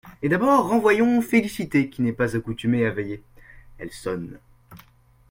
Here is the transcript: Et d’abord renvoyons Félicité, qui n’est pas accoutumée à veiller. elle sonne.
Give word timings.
Et 0.23 0.29
d’abord 0.29 0.67
renvoyons 0.67 1.21
Félicité, 1.21 1.91
qui 1.91 2.01
n’est 2.01 2.11
pas 2.11 2.35
accoutumée 2.35 2.87
à 2.87 2.89
veiller. 2.89 3.21
elle 3.77 3.91
sonne. 3.91 4.39